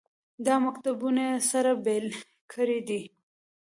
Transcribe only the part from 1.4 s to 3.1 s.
سره بېلې کړې دي.